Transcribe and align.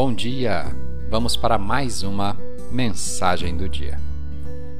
Bom 0.00 0.14
dia! 0.14 0.64
Vamos 1.10 1.36
para 1.36 1.58
mais 1.58 2.04
uma 2.04 2.36
mensagem 2.70 3.56
do 3.56 3.68
dia. 3.68 3.98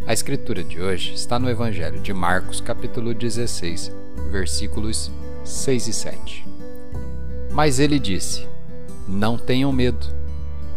A 0.07 0.13
escritura 0.13 0.63
de 0.63 0.81
hoje 0.81 1.13
está 1.13 1.41
no 1.41 1.51
Evangelho 1.51 1.99
de 1.99 2.15
Marcos, 2.15 2.61
capítulo 2.61 3.13
16, 3.13 3.93
versículos 4.31 5.11
6 5.43 5.89
e 5.89 5.93
7. 5.93 6.47
Mas 7.51 7.81
ele 7.81 7.99
disse: 7.99 8.47
Não 9.09 9.37
tenham 9.37 9.73
medo. 9.73 10.07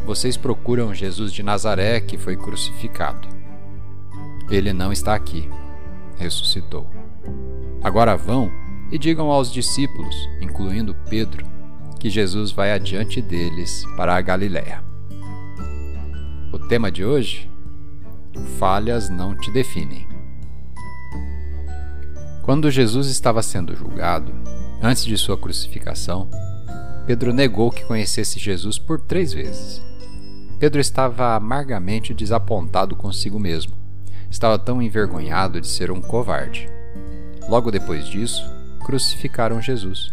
Vocês 0.08 0.36
procuram 0.36 0.92
Jesus 0.92 1.32
de 1.32 1.44
Nazaré 1.44 2.02
que 2.02 2.18
foi 2.18 2.36
crucificado. 2.36 3.28
Ele 4.50 4.74
não 4.74 4.92
está 4.92 5.14
aqui. 5.14 5.48
Ressuscitou. 6.18 6.90
Agora 7.84 8.18
vão 8.18 8.52
e 8.92 8.98
digam 8.98 9.30
aos 9.30 9.54
discípulos, 9.54 10.16
incluindo 10.42 10.96
Pedro, 11.12 11.46
que 12.02 12.10
Jesus 12.10 12.52
vai 12.52 12.72
adiante 12.72 13.22
deles 13.22 13.86
para 13.96 14.16
a 14.16 14.22
Galiléia. 14.22 14.84
O 16.52 16.58
tema 16.58 16.92
de 16.92 17.06
hoje: 17.06 17.48
Falhas 18.58 19.08
não 19.08 19.36
te 19.38 19.52
definem. 19.52 20.08
Quando 22.42 22.72
Jesus 22.72 23.06
estava 23.06 23.44
sendo 23.44 23.76
julgado, 23.76 24.34
antes 24.82 25.06
de 25.06 25.16
sua 25.16 25.38
crucificação, 25.38 26.28
Pedro 27.06 27.32
negou 27.32 27.70
que 27.70 27.86
conhecesse 27.86 28.40
Jesus 28.40 28.80
por 28.80 29.00
três 29.00 29.32
vezes. 29.32 29.80
Pedro 30.58 30.82
estava 30.82 31.36
amargamente 31.36 32.16
desapontado 32.16 32.96
consigo 32.96 33.40
mesmo. 33.40 33.74
Estava 34.28 34.58
tão 34.58 34.82
envergonhado 34.82 35.62
de 35.62 35.68
ser 35.68 35.92
um 35.92 36.02
covarde. 36.02 36.68
Logo 37.48 37.70
depois 37.70 38.08
disso, 38.08 38.44
crucificaram 38.84 39.62
Jesus. 39.62 40.12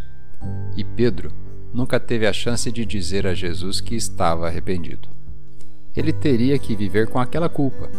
E 0.77 0.85
Pedro 0.85 1.48
nunca 1.73 2.01
teve 2.01 2.27
a 2.27 2.33
chance 2.33 2.71
de 2.71 2.85
dizer 2.85 3.27
a 3.27 3.35
Jesus 3.35 3.81
que 3.81 3.95
estava 3.95 4.47
arrependido. 4.47 5.09
Ele 5.97 6.13
teria 6.13 6.59
que 6.59 6.77
viver 6.77 7.09
com 7.09 7.19
aquela 7.19 7.49
culpa. 7.49 7.91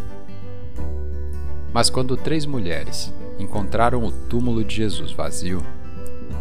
Mas 1.74 1.90
quando 1.90 2.18
três 2.18 2.46
mulheres 2.46 3.14
encontraram 3.38 4.04
o 4.04 4.12
túmulo 4.12 4.64
de 4.64 4.76
Jesus 4.76 5.12
vazio, 5.12 5.64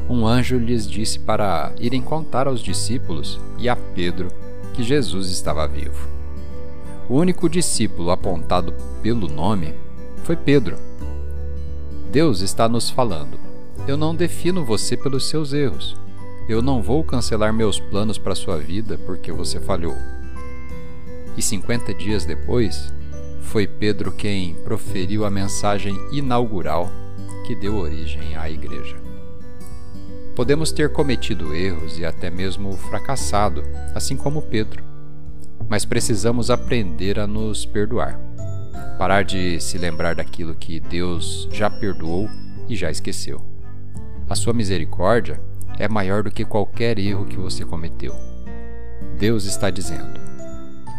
um 0.08 0.26
anjo 0.26 0.58
lhes 0.58 0.88
disse 0.88 1.18
para 1.18 1.72
irem 1.78 2.00
contar 2.00 2.46
aos 2.46 2.60
discípulos 2.60 3.38
e 3.58 3.68
a 3.68 3.76
Pedro 3.76 4.28
que 4.72 4.82
Jesus 4.82 5.30
estava 5.30 5.66
vivo. 5.66 6.08
O 7.08 7.14
único 7.14 7.48
discípulo 7.48 8.10
apontado 8.10 8.72
pelo 9.02 9.28
nome 9.28 9.74
foi 10.24 10.36
Pedro. 10.36 10.76
Deus 12.10 12.40
está 12.40 12.68
nos 12.68 12.88
falando: 12.88 13.38
Eu 13.86 13.96
não 13.96 14.14
defino 14.14 14.64
você 14.64 14.96
pelos 14.96 15.28
seus 15.28 15.52
erros 15.52 15.96
eu 16.48 16.62
não 16.62 16.82
vou 16.82 17.04
cancelar 17.04 17.52
meus 17.52 17.78
planos 17.78 18.16
para 18.16 18.34
sua 18.34 18.56
vida 18.56 18.96
porque 19.04 19.30
você 19.30 19.60
falhou. 19.60 19.94
E 21.36 21.42
50 21.42 21.92
dias 21.92 22.24
depois, 22.24 22.92
foi 23.42 23.66
Pedro 23.66 24.10
quem 24.10 24.54
proferiu 24.64 25.26
a 25.26 25.30
mensagem 25.30 25.94
inaugural 26.10 26.90
que 27.46 27.54
deu 27.54 27.76
origem 27.76 28.34
à 28.34 28.50
igreja. 28.50 28.96
Podemos 30.34 30.72
ter 30.72 30.90
cometido 30.90 31.54
erros 31.54 31.98
e 31.98 32.04
até 32.04 32.30
mesmo 32.30 32.72
fracassado, 32.76 33.62
assim 33.94 34.16
como 34.16 34.40
Pedro, 34.40 34.82
mas 35.68 35.84
precisamos 35.84 36.50
aprender 36.50 37.18
a 37.18 37.26
nos 37.26 37.66
perdoar. 37.66 38.18
Parar 38.96 39.22
de 39.22 39.60
se 39.60 39.76
lembrar 39.76 40.14
daquilo 40.14 40.54
que 40.54 40.80
Deus 40.80 41.46
já 41.52 41.68
perdoou 41.68 42.28
e 42.68 42.74
já 42.74 42.90
esqueceu. 42.90 43.44
A 44.28 44.34
sua 44.34 44.52
misericórdia 44.52 45.40
é 45.78 45.88
maior 45.88 46.22
do 46.22 46.30
que 46.30 46.44
qualquer 46.44 46.98
erro 46.98 47.24
que 47.24 47.36
você 47.36 47.64
cometeu. 47.64 48.14
Deus 49.18 49.44
está 49.44 49.70
dizendo: 49.70 50.20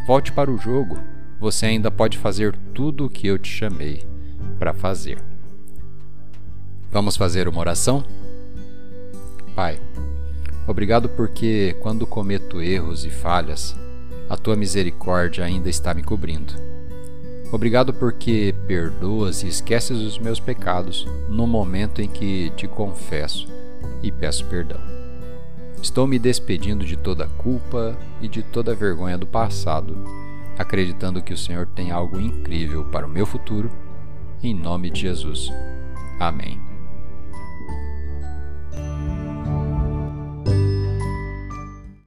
volte 0.07 0.31
para 0.31 0.49
o 0.49 0.57
jogo, 0.57 0.97
você 1.39 1.65
ainda 1.65 1.91
pode 1.91 2.17
fazer 2.17 2.55
tudo 2.73 3.05
o 3.05 3.09
que 3.09 3.27
eu 3.27 3.37
te 3.37 3.49
chamei 3.49 4.05
para 4.57 4.73
fazer. 4.73 5.19
Vamos 6.91 7.17
fazer 7.17 7.47
uma 7.47 7.59
oração? 7.59 8.03
Pai, 9.55 9.79
obrigado 10.65 11.09
porque, 11.09 11.75
quando 11.81 12.07
cometo 12.07 12.61
erros 12.61 13.05
e 13.05 13.09
falhas, 13.09 13.75
a 14.29 14.37
tua 14.37 14.55
misericórdia 14.55 15.43
ainda 15.43 15.69
está 15.69 15.93
me 15.93 16.01
cobrindo. 16.01 16.53
Obrigado 17.51 17.93
porque 17.93 18.53
perdoas 18.67 19.43
e 19.43 19.47
esqueces 19.47 19.97
os 19.97 20.19
meus 20.19 20.39
pecados 20.39 21.07
no 21.27 21.47
momento 21.47 21.99
em 21.99 22.07
que 22.07 22.51
te 22.55 22.67
confesso 22.67 23.58
e 24.01 24.11
peço 24.11 24.45
perdão. 24.45 24.79
Estou 25.81 26.05
me 26.05 26.19
despedindo 26.19 26.85
de 26.85 26.97
toda 26.97 27.25
a 27.25 27.27
culpa 27.27 27.97
e 28.21 28.27
de 28.27 28.43
toda 28.43 28.71
a 28.71 28.75
vergonha 28.75 29.17
do 29.17 29.25
passado, 29.25 29.97
acreditando 30.57 31.21
que 31.21 31.33
o 31.33 31.37
Senhor 31.37 31.65
tem 31.67 31.91
algo 31.91 32.19
incrível 32.19 32.85
para 32.85 33.05
o 33.05 33.09
meu 33.09 33.25
futuro. 33.25 33.71
Em 34.43 34.53
nome 34.53 34.89
de 34.89 35.01
Jesus. 35.01 35.49
Amém. 36.19 36.68